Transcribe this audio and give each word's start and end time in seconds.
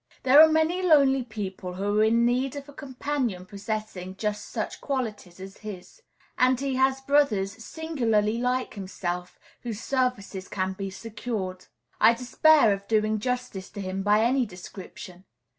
There 0.23 0.41
are 0.41 0.47
many 0.51 0.81
lonely 0.81 1.21
people 1.21 1.75
who 1.75 1.99
are 1.99 2.03
in 2.03 2.25
need 2.25 2.55
of 2.55 2.67
a 2.67 2.73
companion 2.73 3.45
possessing 3.45 4.15
just 4.15 4.49
such 4.49 4.81
qualities 4.81 5.39
as 5.39 5.57
his; 5.57 6.01
and 6.39 6.59
he 6.59 6.73
has 6.73 7.01
brothers 7.01 7.51
singularly 7.63 8.39
like 8.39 8.73
himself, 8.73 9.37
whose 9.61 9.79
services 9.79 10.47
can 10.47 10.73
be 10.73 10.89
secured. 10.89 11.67
I 11.99 12.15
despair 12.15 12.73
of 12.73 12.87
doing 12.87 13.19
justice 13.19 13.69
to 13.69 13.79
him 13.79 14.01
by 14.01 14.21
any 14.21 14.47
description. 14.47 15.25